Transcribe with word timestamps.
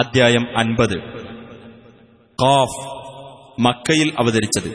അദ്ധ്യായം 0.00 0.44
അൻപത് 0.56 0.96
ഖാഫ് 2.38 2.80
മക്കയിൽ 3.62 4.08
അവതരിച്ചത് 4.18 4.70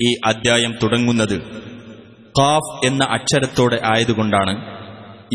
ഈ 0.00 0.10
അദ്ധ്യായം 0.30 0.72
തുടങ്ങുന്നത് 0.82 1.36
ഖാഫ് 2.38 2.72
എന്ന 2.86 3.02
അക്ഷരത്തോടെ 3.16 3.78
ആയതുകൊണ്ടാണ് 3.92 4.54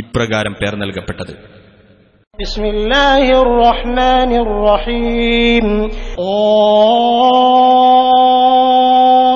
ഇപ്രകാരം 0.04 0.56
പേർ 0.62 0.76
നൽകപ്പെട്ടത് 0.84 1.36
بسم 2.36 2.64
الله 2.68 3.26
الرحمن 3.42 4.32
الرحيم 4.40 5.66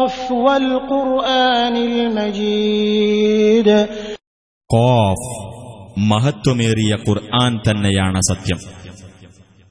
قاف 0.01 0.17
والقرآن 0.41 1.75
المجيد 1.89 3.67
ഖാഫ് 4.69 5.29
മഹത്വമേറിയ 6.11 6.91
ഖുർആൻ 7.05 7.51
തന്നെയാണ് 7.65 8.21
സത്യം 8.29 8.59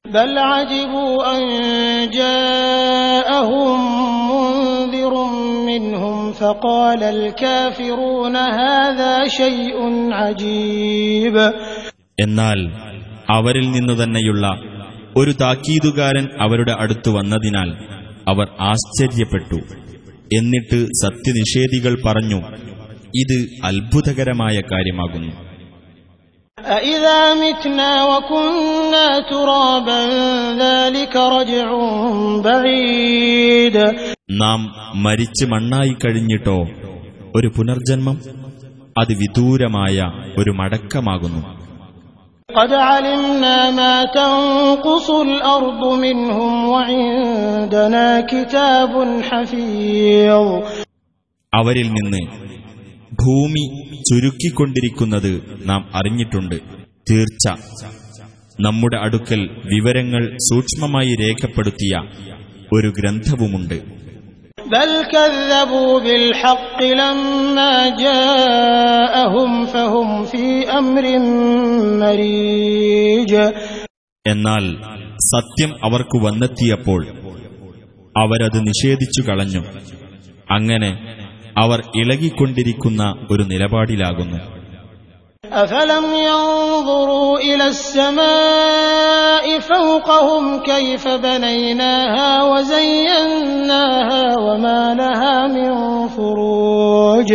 بل 0.04 0.32
عجبوا 0.50 1.12
أن 1.30 1.42
جاءهم 2.20 3.78
منذر 4.30 5.14
منهم 5.68 6.16
فقال 6.34 7.02
الكافرون 7.16 8.36
هذا 8.60 9.14
شيء 9.32 9.78
عجيب 10.14 11.36
എന്നാൽ 12.18 12.58
അവരിൽ 13.30 13.66
നിന്നു 13.74 13.94
തന്നെയുള്ള 13.96 14.44
ഒരു 15.16 15.32
താക്കീതുകാരൻ 15.42 16.24
അവരുടെ 16.44 16.74
അടുത്തു 16.82 17.10
വന്നതിനാൽ 17.10 17.70
അവർ 18.28 18.46
ആശ്ചര്യപ്പെട്ടു 18.70 19.58
എന്നിട്ട് 20.30 20.78
സത്യനിഷേധികൾ 21.02 21.94
പറഞ്ഞു 22.06 22.40
ഇത് 23.14 23.38
അത്ഭുതകരമായ 23.70 24.56
കാര്യമാകുന്നു 24.62 25.32
أإذا 26.58 27.34
متنا 27.36 28.04
وكنا 28.06 29.06
ترابا 29.22 30.00
ذلك 30.58 31.14
رجع 31.28 31.68
بعيد 32.40 33.76
നാം 34.42 34.60
മരിച്ച് 35.04 35.44
മണ്ണായി 35.52 35.94
കഴിഞ്ഞിട്ടോ 36.02 36.58
ഒരു 37.36 37.48
പുനർജന്മം 37.56 38.16
അത് 38.96 39.12
വിദൂരമായ 39.20 39.96
ഒരു 40.40 40.52
മടക്കമാകുന്നു 40.60 41.42
قد 42.48 42.72
علمنا 42.88 43.58
ما 43.72 43.96
تنقص 44.14 45.08
الأرض 45.22 45.82
منهم 45.96 46.52
وعندنا 46.68 48.06
كتاب 48.22 48.92
حفيظ 49.28 50.46
അവരിൽ 51.52 51.88
നിന്ന് 51.96 52.22
ഭൂമി 53.13 53.93
ചുരുക്കിക്കൊണ്ടിരിക്കുന്നത് 54.09 55.43
നാം 55.65 55.89
അറിഞ്ഞിട്ടുണ്ട്. 55.95 56.55
തീർച്ച. 57.11 57.47
നമ്മുടെ 58.59 58.97
അടുക്കൽ 58.97 59.49
വിവരങ്ങൾ 59.65 60.37
സൂക്ഷ്മമായി 60.37 61.15
രേഖപ്പെടുത്തിയ 61.15 62.01
ഒരു 62.73 62.93
ഗ്രന്ഥവുമുണ്ട്. 62.99 63.81
എന്നാൽ 74.27 74.75
സത്യം 75.15 75.75
അവർക്ക് 75.83 76.25
വന്നെത്തിയപ്പോൾ 76.25 77.07
അവരത് 78.17 78.67
നിഷേധിച്ചു 78.67 79.21
കളഞ്ഞു. 79.21 79.63
അങ്ങനെ 80.51 81.17
അവർ 81.56 81.78
ഇളകിക്കൊണ്ടിരിക്കുന്ന 82.00 83.00
ഒരു 83.32 83.42
നിലപാടിലാകുന്നു 83.52 84.38
أفلم 85.44 86.04
ينظروا 86.24 87.32
إلى 87.40 87.66
السماء 87.68 89.44
فوقهم 89.62 90.44
كيف 90.62 91.04
بنيناها 91.18 92.30
وزيناها 92.44 94.22
وما 94.38 94.82
لها 94.94 95.34
من 95.48 95.70
فروج 96.16 97.30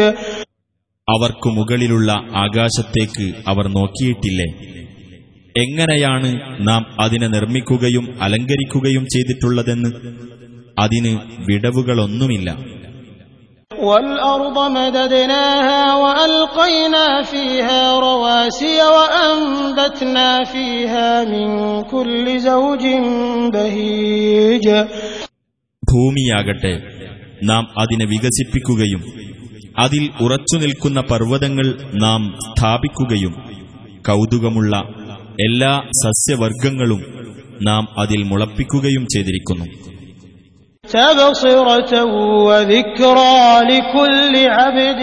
അവർക്കു 1.08 1.50
മുകളിലുള്ള 1.52 2.10
ആകാശത്തേക്ക് 2.44 3.26
അവർ 3.52 3.66
നോക്കിയിട്ടില്ലേ 3.76 4.48
എങ്ങനെയാണ് 5.56 6.30
നാം 6.70 6.82
അതിനെ 7.04 7.28
നിർമ്മിക്കുകയും 7.28 8.06
അലങ്കരിക്കുകയും 8.26 9.04
ചെയ്തിട്ടുള്ളതെന്ന് 9.14 9.92
അതിന് 10.78 11.12
വിടവുകളൊന്നുമില്ല 11.48 12.50
والأرض 13.72 14.58
مددناها 14.72 15.82
وألقينا 15.96 17.08
فيها 17.24 18.00
رواسي 18.00 18.78
وأنبتنا 18.96 20.30
فيها 20.46 21.10
من 21.26 21.48
كل 21.86 22.26
زوج 22.42 22.84
بهيج 23.54 24.66
ഭൂമിയാകട്ടെ 25.84 26.74
നാം 27.46 27.64
അതിനെ 27.82 28.06
വികസിപ്പിക്കുകയും 28.06 29.02
അതിൽ 29.78 30.04
ഉറച്ചു 30.24 30.56
നിൽക്കുന്ന 30.58 31.00
പർവ്വതങ്ങൾ 31.12 31.68
നാം 32.04 32.22
സ്ഥാപിക്കുകയും 32.48 33.34
കൗതുകമുള്ള 34.06 34.74
എല്ലാ 35.40 35.72
സസ്യവർഗങ്ങളും 36.02 37.02
നാം 37.68 37.84
അതിൽ 38.04 38.22
മുളപ്പിക്കുകയും 38.32 39.04
ചെയ്തിരിക്കുന്നു 39.14 39.68
تبصرة 40.94 41.94
وذكرى 42.48 43.38
لكل 43.72 44.34
عبد 44.58 45.02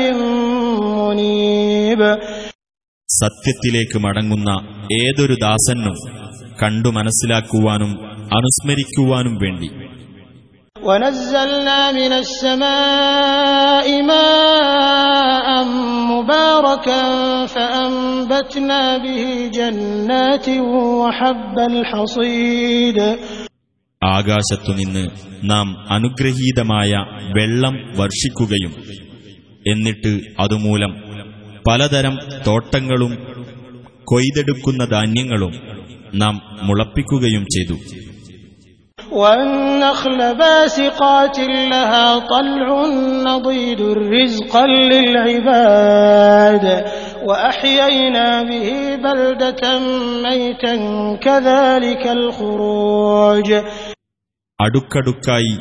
منيب 0.98 2.00
സത്യത്തിലേക്ക് 3.08 3.98
മടങ്ങുന്ന 4.04 4.50
ഏതൊരു 5.00 5.34
ദാസനും 5.44 5.97
കണ്ടു 6.60 6.91
മനസ്സിലാക്കുവാനും 6.98 7.92
അനുസ്മരിക്കുവാനും 8.38 9.36
വേണ്ടി 9.44 9.70
ونزلنا 10.82 11.80
من 11.92 12.12
السماء 12.22 13.86
ماء 14.03 15.48
مباركا 16.12 17.03
فأنبتنا 17.47 18.98
به 18.98 19.50
جنات 19.54 20.47
وحب 20.98 21.56
الحصيد 21.72 22.98
ആകാശത്തുനിന്ന് 24.07 25.03
നാം 25.44 25.68
അനുഗ്രഹീതമായ 25.90 26.91
വെള്ളം 27.38 27.75
വർഷിക്കുകയും 27.95 28.73
എന്നിട്ട് 29.68 30.12
അതുമൂലം 30.40 30.94
പലതരം 31.69 32.16
തോട്ടങ്ങളും 32.47 33.13
കൊയ്തെടുക്കുന്ന 34.03 34.85
ധാന്യങ്ങളും 34.85 35.53
നാം 36.13 36.35
മുളപ്പിക്കുകയും 36.62 37.46
ചെയ്തു. 37.56 37.75
അടുക്കടുക്കായി 54.62 55.57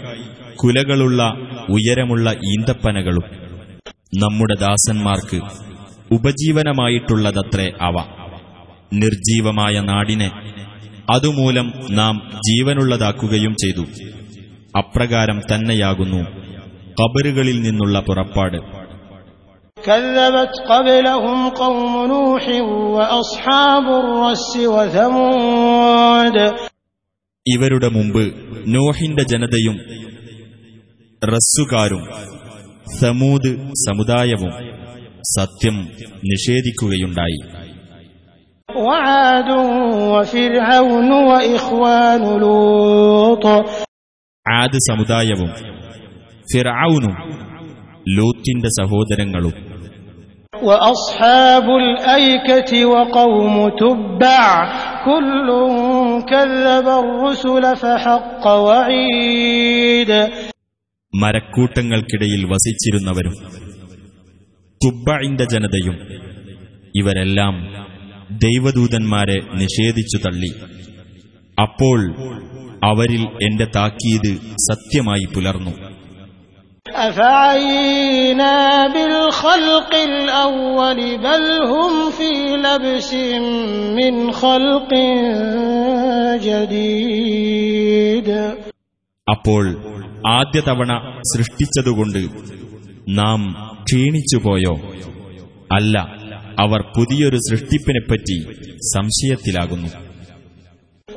കുലകളുള്ള 0.56 1.32
ഉയരമുള്ള 1.68 2.30
ഈന്തപ്പനകളും 2.30 3.22
നമ്മുടെ 4.16 4.54
ദാസന്മാർക്ക് 4.60 5.40
ഉപജീവനമായിട്ടുള്ളതത്രേ 6.14 7.72
അവ. 7.80 7.94
നിർജീവമായ 8.92 9.80
നാടിനെ 9.80 10.30
അതുമൂലം 11.10 11.72
നാം 11.90 12.30
ജീവനുള്ളതാക്കുകയും 12.36 13.54
ചെയ്തു. 13.54 13.84
അപ്രകാരം 14.78 15.40
തന്നെയാകുന്നു 15.40 16.22
കബറുകളിൽ 17.00 17.62
നിന്നുള്ള 17.62 18.00
പുറപ്പാട്. 18.00 18.76
ഇവരുടെ 27.45 27.89
മുമ്പ് 27.89 28.23
നോഹിന്റെ 28.75 29.23
ജനതയും 29.31 29.77
റസ്സുകാരും 31.21 32.03
സമൂത് 32.99 33.49
സമുദായവും 33.85 34.53
സത്യം 35.35 35.75
നിഷേധിക്കുകയുണ്ടായി 36.31 37.39
وعاد 38.69 39.49
وفرعون 40.13 41.11
وإخوان 41.29 42.23
لوط 42.41 43.45
ആദ് 44.45 44.77
സമുദായവും 44.89 45.51
ഫിറൌനും 46.47 47.15
ലൂത്തിന്റെ 48.17 48.69
സഹോദരങ്ങളും 48.79 49.55
وأصحاب 50.61 51.67
الأيكة 51.77 52.71
وقوم 52.85 53.55
تبع 53.71 54.43
كل 55.05 55.47
كذب 56.25 56.87
الرسل 56.99 57.63
فحق 57.75 58.43
وعيد 58.65 60.11
മരക്കൂട്ടങ്ങൾക്കിടയിൽ 61.13 62.41
വസിച്ചിരുന്നവരും 62.51 63.33
തുബ്ബഇന്റെ 64.81 65.45
ജനതയും 65.45 65.95
ഇവരെല്ലാം 66.95 67.55
ദൈവദൂതന്മാരെ 68.45 69.37
നിഷേധിച്ചു 69.61 70.17
തള്ളി 70.17 70.51
അപ്പോൾ 71.57 71.99
അവരിൽ 72.83 73.23
എന്റെ 73.47 73.67
താക്കീത് 73.75 74.31
സത്യമായി 74.67 75.25
പുലർന്നു 75.33 75.73
أفعينا 77.05 78.55
بالخلق 78.87 79.91
الأول 79.95 80.99
بل 81.19 81.43
هم 81.63 82.11
في 82.11 82.31
لبس 82.57 83.11
من 83.93 84.13
خلق 84.33 84.91
جديد 86.43 88.29
അപ്പോൾ 89.27 89.65
ആദ്യ 90.29 90.59
തവണ 90.61 90.91
സൃഷ്ടിച്ചതുകൊണ്ട് 91.31 92.21
നാം 93.19 93.41
ക്ഷീണിച്ചുപോയോ 93.85 94.73
അല്ല 95.73 95.95
അവർ 96.59 96.81
പുതിയൊരു 96.95 97.39
സൃഷ്ടിപ്പിനെപ്പറ്റി 97.47 98.37
സംശയത്തിലാകുന്നു 98.91 99.89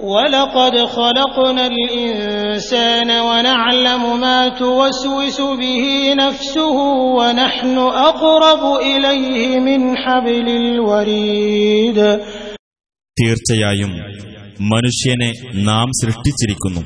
ولقد 0.09 0.75
خلقنا 0.87 1.67
الإنسان 1.67 3.11
ونعلم 3.21 4.21
ما 4.21 4.49
توسوس 4.51 5.41
به 5.41 5.85
نفسه 6.17 6.77
ونحن 7.19 7.77
أقرب 7.79 8.63
إليه 8.83 9.37
من 9.61 9.81
حبل 9.97 10.49
الوريد 10.57 11.99
തീർച്ചയായും 13.17 13.93
മനുഷ്യനെ 14.73 15.31
നാം 15.69 15.89
സൃഷ്ടിച്ചിരിക്കുന്നു 16.01 16.83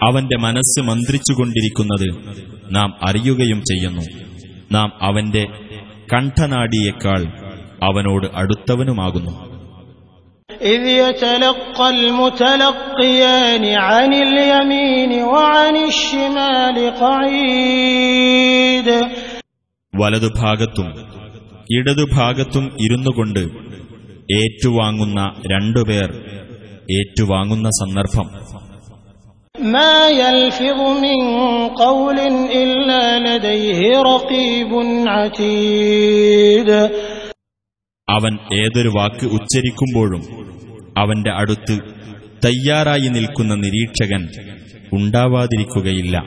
അവന്റെ 0.00 0.36
മനസ്സ് 0.38 0.80
മന്ത്രിച്ചുകൊണ്ടിരിക്കുന്നത് 0.82 2.08
നാം 2.76 2.90
അറിയുകയും 3.08 3.60
ചെയ്യുന്നു 3.70 4.04
നാം 4.70 4.88
അവന്റെ 5.08 5.44
കണ്ഠനാടിയേക്കാൾ 6.12 7.22
അവനോട് 7.82 8.26
അടുത്തവനുമാകുന്നു 8.40 9.32
إذ 10.66 10.82
يتلقى 11.04 11.88
المتلقيان 11.90 13.64
عن 13.78 14.10
اليمين 14.16 15.10
وعن 15.24 15.74
الشمال 15.84 16.76
قعيد 17.00 18.88
വലതുഭാഗത്തും 19.94 20.88
ഇടതുഭാഗത്തും 21.68 22.64
ഇരുന്നുകൊണ്ട് 22.84 23.42
ഏറ്റുവാങ്ങുന്ന 24.36 25.20
രണ്ടുപേർ 25.46 26.10
ഏറ്റുവാങ്ങുന്ന 26.90 27.68
സന്ദർഭം 27.80 28.26
അവൻ 38.09 38.37
ഏതൊരു 38.53 38.87
വാക്ക് 38.89 39.25
ഉച്ചരിക്കുമ്പോഴും 39.25 40.21
അവന്റെ 40.97 41.31
അടുത്ത് 41.31 41.79
തയ്യാറായി 42.45 43.07
നിൽക്കുന്ന 43.07 43.55
നിരീക്ഷകൻ 43.55 44.29
ഉണ്ടാവാതിരിക്കുകയില്ല. 44.93 46.17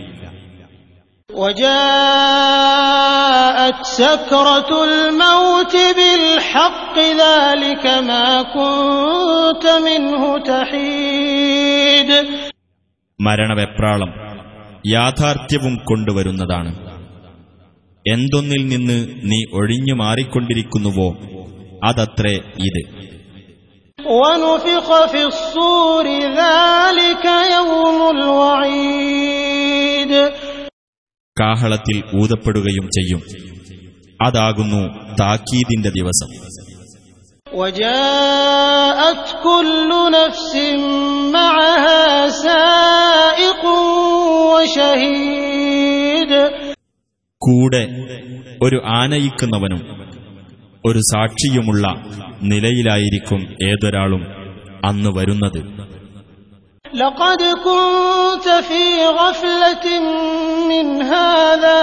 മരണവെപ്രാളം 13.21 14.09
യാഥാർത്ഥ്യവും 14.87 15.77
കൊണ്ടുവരുന്നതാണ്. 15.77 16.95
എന്തൊന്നിൽ 18.13 18.69
നിന്ന് 18.69 19.09
നീ 19.25 19.45
ഒഴിഞ്ഞു 19.53 19.95
മാറിക്കൊണ്ടിരിക്കുന്നുവോ 19.95 21.17
അതത്രേ 21.90 22.36
ഇത് 22.70 22.82
ونفخ 24.00 24.88
في 25.12 25.22
الصور 25.26 26.06
ذلك 26.42 27.26
يوم 27.56 28.00
الوعيد 28.16 30.12
കാഹളത്തിൽ 31.38 31.98
ഊതപ്പെടുകയും 32.22 32.86
ചെയ്യും 32.98 33.22
അതാകുന്നു 34.20 34.82
താക്കീതിന്റെ 35.20 35.92
ദിവസം 36.00 36.30
وجاءت 37.54 39.26
كل 39.44 39.90
نفس 40.12 40.54
معها 41.34 42.04
سائق 42.46 43.64
وشهيد 44.52 46.32
കൂടെ 47.42 47.84
ഒരു 48.66 48.78
ആനയിക്കുന്നവനും 49.00 49.82
ഒരു 50.84 51.02
സാക്ഷിയുമുള്ള 51.12 51.86
നിലയിലായിരിക്കും 52.52 53.42
ഏതൊരാളും 53.70 54.24
അന്ന് 54.88 55.12
വരുന്നത് 55.18 55.62
لقد 56.86 57.42
كنت 57.66 58.48
في 58.62 58.86
غفلة 59.20 59.86
من 60.72 60.88
هذا 61.08 61.82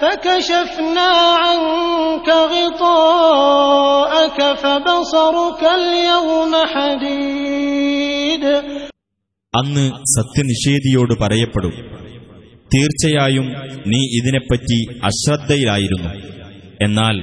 فكشفنا 0.00 1.08
عنك 1.38 2.28
غطاءك 2.52 4.38
فبصرك 4.56 5.62
اليوم 5.80 6.52
حديد 6.74 8.44
അന്ന് 9.54 9.84
സത്യനിഷേധിയോട് 10.16 11.14
പറയപ്പെടും 11.22 11.74
തീർച്ചയായും 12.70 13.46
നീ 13.92 14.00
ഇതിനെപ്പറ്റി 14.18 14.78
അശ്രദ്ധയിലായിരുന്നു 15.08 16.10
എന്നാൽ 16.86 17.16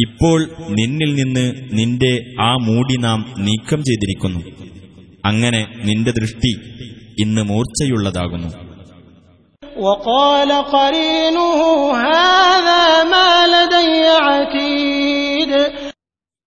ഇപ്പോൾ 0.00 0.50
നിന്നിൽ 0.68 1.14
നിന്ന് 1.14 1.68
നിന്റെ 1.72 2.24
ആ 2.40 2.56
മൂടി 2.56 2.96
നാം 2.96 3.34
നീക്കം 3.38 3.82
ചെയ്തിരിക്കുന്നു. 3.84 4.40
അങ്ങനെ 5.24 5.80
നിന്റെ 5.84 6.10
ദൃഷ്ടി 6.10 6.52
ഇന്ന് 7.22 7.42
മൂർച്ചയുള്ളതാകുന്നു. 7.42 8.68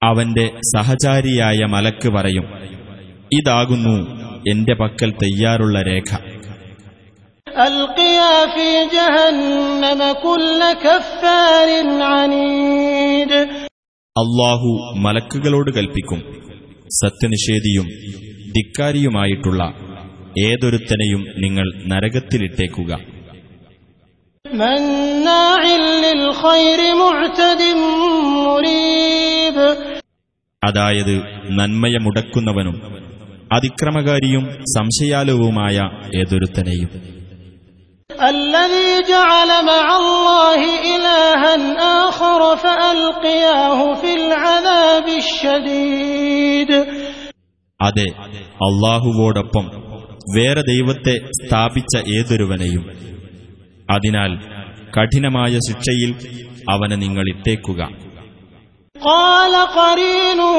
അവന്റെ 0.03 0.51
സഹചാരിയായ 0.75 1.65
മലക്ക് 1.65 2.09
പറയും 2.09 2.45
ഇതാകുന്നു 3.33 3.97
എന്റെ 4.49 4.73
പക്കൽ 4.73 5.11
തയ്യാറുള്ള 5.11 5.81
രേഖ. 5.81 6.17
അൽക്കിയ 7.57 8.19
ഫീ 8.55 8.69
ജഹന്നമ 8.95 10.11
കുല്ല 10.11 10.73
കഫാരിൻ 10.73 12.03
അനീ 12.03 12.45
അള്ളാഹു 14.17 14.93
മലക്കുകളോട് 14.97 15.71
കൽപ്പിക്കും. 15.71 16.19
സത്യനിഷേധിയും 17.03 17.85
ധിക്കാരിയുമായിട്ടുള്ള 18.51 19.63
ഏതൊരുത്തനെയും 20.39 21.25
നിങ്ങൾ 21.37 21.83
നരകത്തിലിട്ടേക്കുക. 21.87 22.99
അതായത് 30.63 31.17
നന്മയമുടക്കുന്നവനും 31.49 32.81
അതിക്രമകാരിയും 33.53 34.49
സംശയാലുവുമായ 34.77 35.89
ഏതൊരുത്തനെയും. 36.19 37.20
الذي 38.10 39.02
جعل 39.04 39.50
مع 39.64 39.86
الله 39.96 40.60
إلها 40.86 41.54
آخر 42.08 42.56
فألقياه 42.56 43.78
في 43.94 44.10
العذاب 44.14 45.06
الشديد 45.18 46.70
അതെ 47.80 48.08
അള്ളാഹുവോടൊപ്പം 48.66 49.64
വേറെ 50.36 50.62
ദൈവത്തെ 50.70 51.14
സ്ഥാപിച്ച 51.40 51.92
ഏതൊരുവനെയും 52.16 52.84
അതിനാൽ 53.88 54.30
കഠിനമായ 54.96 55.52
ശിക്ഷയിൽ 55.68 56.10
അവനെ 56.72 56.96
നിങ്ങൾ 57.04 57.26
ഇട്ടേക്കുക 57.34 57.82
قال 58.96 59.54
قرينه 59.76 60.58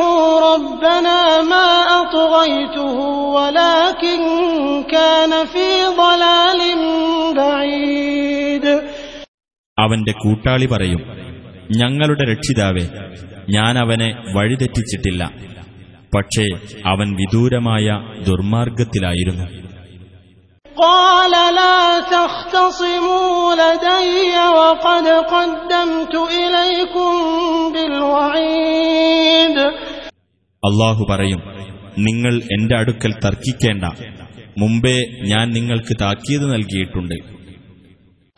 ربنا 0.52 1.18
ما 1.44 1.70
أطغيته 2.02 2.96
ولكن 3.38 4.20
كان 4.86 5.46
في 5.46 5.68
ضلال 5.98 6.62
بعيد 6.78 7.21
അവന്റെ 9.78 10.14
കൂട്ടാളി 10.22 10.68
പറയും 10.74 11.02
ഞങ്ങളുടെ 11.80 12.24
രക്ഷിതാവേ 12.32 12.86
ഞാൻ 13.56 13.74
അവനെ 13.84 14.10
വഴിതെറ്റിച്ചിട്ടില്ല 14.36 15.24
പക്ഷേ 16.16 16.46
അവൻ 16.94 17.08
വിദൂരമായ 17.22 17.88
ദുർമാർഗത്തിലായിരുന്നു 18.28 19.48
قال 20.66 21.34
لا 21.56 21.80
تختصموا 22.16 23.32
لدي 23.56 24.26
وقد 24.58 25.06
قدمت 25.34 26.14
إليكم 26.38 27.14
بالوعيد 27.74 29.58
അള്ളാഹു 30.64 31.04
പറയും 31.12 31.42
നിങ്ങൾ 32.08 32.34
എന്റെ 32.56 32.76
അടുക്കൽ 32.80 33.12
തർക്കിക്കേണ്ട 33.24 33.86
മുമ്പേ 34.62 34.96
ഞാൻ 35.32 35.46
നിങ്ങൾക്ക് 35.58 35.94
താക്കീത് 36.00 36.46
നൽകിയിട്ടുണ്ട് 36.54 37.18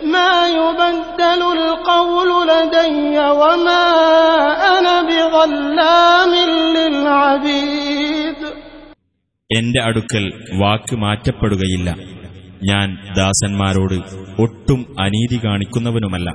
ما 0.04 0.08
ما 0.10 0.48
يبدل 0.50 1.42
القول 1.60 2.30
لدي 2.48 3.18
وما 3.40 3.86
أنا 4.76 4.96
بظلام 5.04 6.32
للعبيد 6.76 8.40
എന്റെ 9.50 9.80
അടുക്കൽ 9.88 10.26
വാക്ക് 10.62 10.96
മാറ്റപ്പെടുകയില്ല 11.04 11.90
ഞാൻ 12.70 12.88
ദാസന്മാരോട് 13.18 13.98
ഒട്ടും 14.44 14.80
അനീതി 15.06 15.38
കാണിക്കുന്നവനുമല്ല 15.46 16.30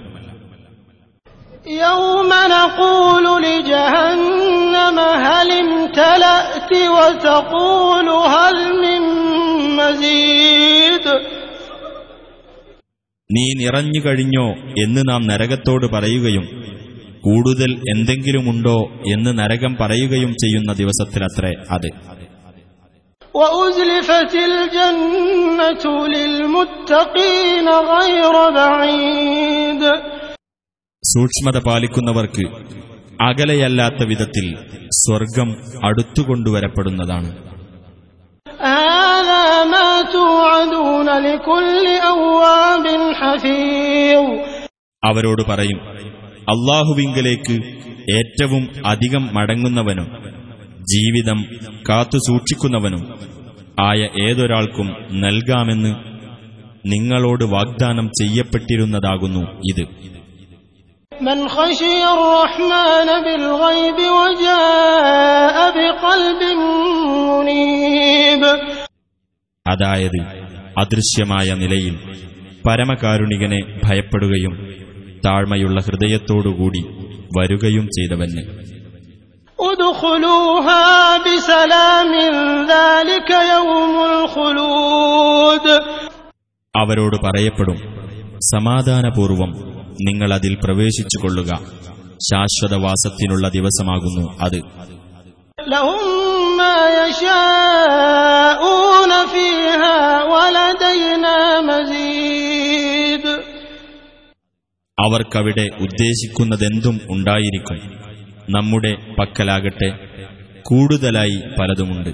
يوم 1.85 2.30
نقول 2.56 3.26
لجهنم 3.42 4.99
هل 5.26 5.49
امتلأت 5.64 6.73
وتقول 6.97 8.09
هل 8.35 8.56
من 8.85 9.02
مزيد 9.78 11.06
നീ 13.31 13.53
നിറഞ്ഞു 13.57 14.00
കഴിഞ്ഞോ 14.05 14.45
എന്ന് 14.83 15.01
നാം 15.09 15.27
നരകത്തോട് 15.27 15.86
പറയുകയും 15.86 16.45
കൂടുതൽ 17.21 17.71
എന്തെങ്കിലുമുണ്ടോ 17.89 18.77
എന്ന് 19.07 19.39
നരകം 19.39 19.77
പറയുകയും 19.81 20.31
ചെയ്യുന്ന 20.33 20.74
ദിവസത്തിലത്രേ 20.74 21.51
അത്. 21.71 21.89
സൂക്ഷ്മത 31.03 31.59
പാലിക്കുന്നവർക്ക് 31.67 32.45
അകലെയല്ലാത്ത 33.24 34.03
വിധത്തിൽ 34.03 34.48
സ്വർഗം 34.91 35.50
അടുത്തുകൊണ്ടുവരപ്പെടുന്നതാണ്. 35.86 37.29
ആ 38.63 38.75
മാ 39.63 40.01
അവരോട് 45.06 45.42
പറയും 45.42 45.80
അള്ളാഹുവിങ്കലേക്ക് 46.50 47.56
ഏറ്റവും 48.13 48.70
അധികം 48.86 49.34
മടങ്ങുന്നവനും 49.34 50.08
ജീവിതം 50.82 51.46
കാത്തുസൂക്ഷിക്കുന്നവനും 51.89 53.20
ആയ 53.80 54.10
ഏതൊരാൾക്കും 54.24 54.88
നൽകാമെന്ന് 55.12 55.92
നിങ്ങളോട് 56.86 57.44
വാഗ്ദാനം 57.44 58.08
ചെയ്യപ്പെട്ടിരുന്നതാകുന്നു 58.08 59.44
ഇത്. 59.74 59.84
അതായത് 69.68 70.38
അദൃശ്യമായ 70.77 71.53
നിലയിൽ 71.53 71.99
പരമകാരുണികനെ 72.69 73.79
ഭയപ്പെടുകയും 73.83 74.75
താഴ്മയുള്ള 75.25 75.81
ഹൃദയത്തോടുകൂടി 75.81 76.81
വരുകയും 77.39 77.85
ചെയ്തവന്. 77.85 78.69
അവരോട് 86.77 87.15
പറയപ്പെടും 87.15 87.77
സമാധാനപൂർവം 88.39 89.51
നിങ്ങൾ 90.01 90.33
അതിൽ 90.33 90.57
പ്രവേശിച്ചു 90.63 91.21
കൊള്ളുക. 91.21 91.59
ശാശ്വതവാസത്തിനുള്ള 92.31 93.49
ദിവസമാകുന്നു 93.49 94.38
അത്. 94.41 94.61
ലഹും 95.71 96.29
അവർക്കവിടെ 104.99 105.66
ഉദ്ദേശിക്കുന്നതെന്തും 105.80 106.97
ഉണ്ടായിരിക്കും 107.11 107.80
നമ്മുടെ 108.49 108.92
പക്കലാകട്ടെ 109.18 109.90
കൂടുതലായി 110.68 111.40
പലതുമുണ്ട് 111.59 112.12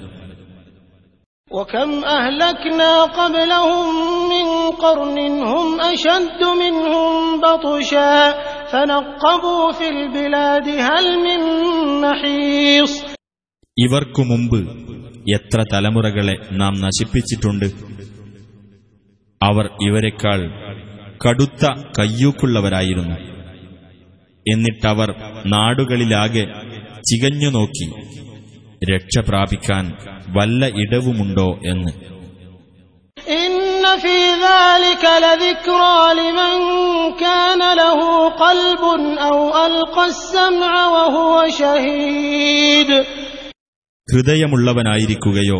وكم 1.51 1.91
أهلكنا 2.11 2.91
قبلهم 3.13 3.85
من 4.33 4.47
قرن 4.75 5.17
هم 5.43 5.67
أشد 5.83 6.41
منهم 6.55 7.13
بطشا 7.41 8.13
فنقبوا 8.67 9.71
في 9.71 9.87
البلاد 9.89 10.67
هل 10.87 11.05
من 11.25 11.41
محيص 12.03 12.91
ഇവർക്കു 13.77 14.21
മുമ്പ് 14.31 14.59
എത്ര 15.31 15.59
തലമുറകളെ 15.73 16.35
നാം 16.61 16.73
നശിപ്പിച്ചിട്ടുണ്ട് 16.85 17.67
അവർ 19.41 19.65
ഇവരെക്കാൾ 19.85 20.39
കടുത്ത 21.24 21.66
കയ്യൂക്കുള്ളവരായിരുന്നു. 21.98 23.16
എന്നിട്ടവർ 24.46 25.14
നാടുകളിലാകെ 25.46 26.44
ചികഞ്ഞുനോക്കി 27.10 27.88
രക്ഷ 28.92 29.18
പ്രാപിക്കാൻ 29.18 29.92
വല്ല 30.28 30.66
ഇടവുമുണ്ടോ 30.66 31.60
എന്ന്. 31.64 31.92
ഹൃദയമുള്ളവനായിരിക്കുകയോ 44.08 45.58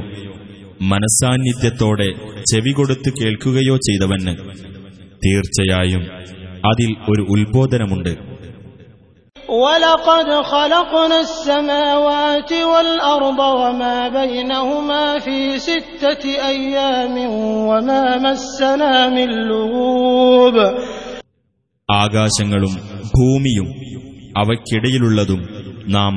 മനസാന്നിധ്യത്തോടെ 0.82 2.08
ചെവി 2.52 2.72
കൊടുത്ത് 2.72 3.12
കേൾക്കുകയോ 3.20 3.76
ചെയ്തവന് 3.76 4.34
തീർച്ചയായും 5.24 6.03
അതിൽ 6.67 6.89
ഒരു 7.12 7.24
ഉത്ബോധനമുണ്ട് 7.33 8.13
ولقد 9.62 10.29
خلقنا 10.45 11.17
السماوات 11.21 12.51
والأرض 12.63 13.39
وما 13.62 13.98
بينهما 14.12 15.03
في 15.19 15.38
ستة 15.60 16.24
أيام 16.45 17.15
وما 17.69 18.03
مسنا 18.19 18.93
من 19.10 19.29
لغوب 19.50 20.55
ആകാശങ്ങളും 21.89 22.74
ഭൂമിയും 23.12 23.67
അവയ്ക്കിടയിലുള്ളതും 24.38 25.41
നാം 25.95 26.13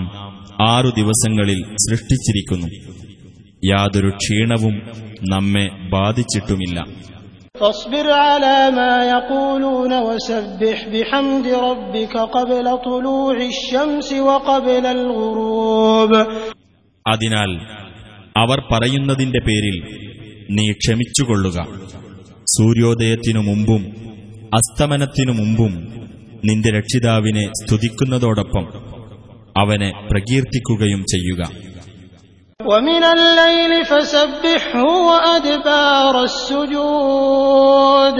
ആറു 0.66 0.90
ദിവസങ്ങളിൽ 0.99 1.61
സൃഷ്ടിച്ചിരിക്കുന്നു 1.85 2.69
യാതൊരു 3.62 4.11
ക്ഷീണവും 4.21 4.75
നമ്മെ 5.33 5.64
ബാധിച്ചിട്ടുമില്ല 5.93 6.78
فاصبر 7.59 8.07
على 8.26 8.59
ما 8.73 8.95
يقولون 9.09 9.93
وسبح 10.00 10.78
بحمد 10.88 11.47
ربك 11.62 12.14
قبل 12.28 12.66
طلوع 12.85 13.37
الشمس 13.49 14.09
وقبل 14.23 14.85
الغروب 14.97 16.12
അതിനാൽ 17.07 17.50
അവർ 18.37 18.59
പറയുന്നതിന്റെ 18.69 19.40
പേരിൽ 19.49 19.76
നീ 20.57 20.64
ക്ഷമിച്ചുകൊള്ളുക 20.75 21.59
സൂര്യോദയത്തിനു 22.54 23.43
മുമ്പും 23.43 23.83
അസ്തമനത്തിനു 24.52 25.33
മുമ്പും 25.33 25.73
നിന്റെ 26.45 26.71
രക്ഷിതാവിനെ 26.78 27.45
സ്തുതിക്കുന്നതോടൊപ്പം 27.61 28.64
അവനെ 29.57 29.90
പ്രകീർത്തിക്കുകയും 30.11 31.02
ചെയ്യുക 31.12 31.43
ومن 32.61 33.02
الليل 33.07 33.73
فسبحه 33.85 34.75
وأدبار 35.09 36.14
السجود 36.25 38.19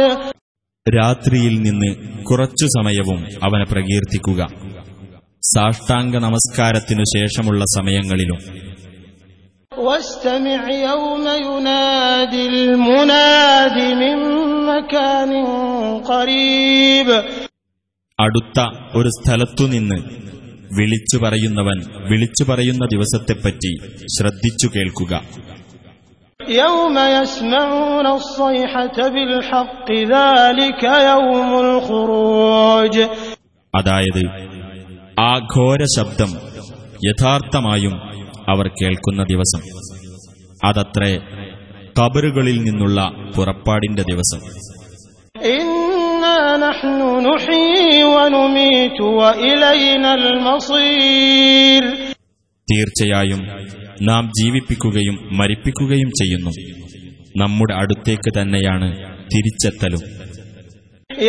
രാത്രിയിൽ 0.87 1.55
നിന്ന് 1.67 1.91
കുറച്ചു 2.29 2.67
സമയവും 2.77 3.21
അവനെ 3.47 3.67
പ്രകീർത്തിക്കുക 3.71 4.41
സാഷ്ടാംഗ 5.43 6.15
നമസ്കാരത്തിനു 6.27 7.05
ശേഷമുള്ള 7.17 7.63
സമയങ്ങളിലും 7.79 8.39
واستمع 9.73 10.63
يوم 10.89 11.27
ينادي 11.41 12.45
المناد 12.49 13.77
من 14.03 14.17
مكان 14.71 15.33
قريب 16.11 17.09
അടുത്ത 18.19 18.59
ഒരു 18.99 19.11
സ്ഥലത്തുനിന്ന് 19.17 19.99
വിളിച്ചു 20.78 21.18
പറയുന്നവൻ 21.18 22.10
വിളിച്ചു 22.12 22.52
പറയുന്ന 22.52 22.86
ദിവസത്തെപ്പറ്റി 22.86 23.78
ശ്രദ്ധിച്ചു 24.18 24.68
കേൾക്കുക. 24.76 25.22
അതായത് 33.76 34.50
ആ 35.20 35.38
ഘോര 35.38 35.86
ശബ്ദം 35.98 36.30
യഥാർത്ഥമായും 37.06 37.94
അവർ 38.50 38.68
കേൾക്കുന്ന 38.68 39.24
ദിവസം. 39.24 39.62
അതത്രേ 40.64 41.18
കബറുകളിൽ 42.00 42.64
നിന്നുള്ള 42.64 43.12
പുറപ്പാടിന്റെ 43.36 44.02
ദിവസം. 44.02 44.69
نحن 46.61 46.99
نحيي 47.25 48.05
ونميت 48.07 48.99
وإلينا 49.13 50.11
المصير 50.15 51.85
തീർച്ചയായും 52.69 53.41
നാം 54.09 54.25
ജീവിപ്പിക്കുകയും 54.39 55.17
മരിപ്പിക്കുകയും 55.39 56.11
ചെയ്യുന്നു 56.21 56.53
നമ്മുടെ 57.41 57.75
അടുത്തേക്ക് 57.83 58.31
തന്നെയാണ് 58.39 58.89
തിരിച്ചെത്തലും 59.33 60.03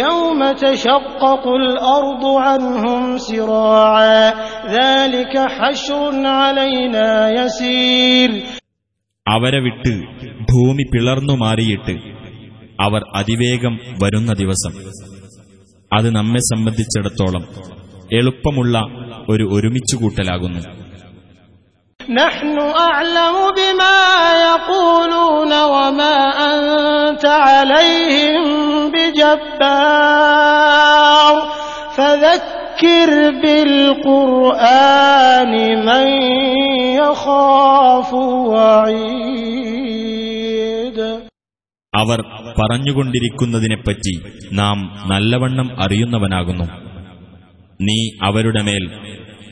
يوم 0.02 0.40
تشقق 0.64 1.44
الأرض 1.62 2.24
عنهم 2.46 3.02
سراعا 3.20 4.24
ذلك 4.70 5.34
حشر 5.56 6.02
علينا 6.40 7.08
يسير 7.38 8.30
അവരെ 9.26 9.60
വിട്ട് 9.60 9.92
ഭൂമി 10.50 10.84
പിളർന്നു 10.92 11.36
മാറിയിട്ട് 11.44 11.94
അവർ 12.80 13.02
അതിവേഗം 13.16 13.74
വരുന്ന 14.04 14.32
ദിവസം 14.42 14.74
അത് 15.92 16.08
നമ്മെ 16.18 16.42
സംബന്ധിച്ചിടത്തോളം 16.52 17.44
എളുപ്പമുള്ള 18.20 18.76
ഒരു 19.34 19.46
ഒരുമിച്ചുകൂട്ടലാകുന്നു 19.56 20.62
نحن 22.00 22.56
أعلم 22.88 23.36
بما 23.58 23.98
يقولون 24.46 25.52
وما 25.66 26.16
أنت 26.50 27.26
عليهم 27.46 28.44
بجبار 30.16 31.36
فذكر 31.98 33.10
بالقرآن 34.56 35.54
من 35.86 36.06
يخاف 36.98 38.10
وعيد 39.76 41.00
അവർ 41.94 42.20
പറഞ്ഞുകൊണ്ടിരിക്കുന്നതിനെപ്പറ്റി 42.59 44.21
നാം 44.53 44.79
നല്ലവണ്ണം 45.07 45.83
അറിയുന്നവനാകുന്നു. 45.83 46.65
നീ 47.83 48.09
അവരുടെ 48.23 48.63
മേൽ 48.63 48.89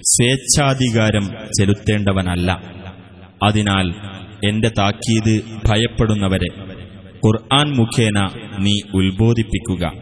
സ്വേച്ഛാധികാരം 0.02 1.26
ചെലുത്തേണ്ടവനല്ല. 1.58 2.62
അതിനാൽ 3.42 3.94
എന്റെ 4.48 4.70
താക്കീത് 4.78 5.42
ഭയപ്പെടുന്നവരെ 5.68 6.50
ഖുർആൻ 7.26 7.76
മുഖേന 7.76 8.18
നീ 8.58 8.74
ഉത്ബോധിപ്പിക്കുക. 8.94 9.92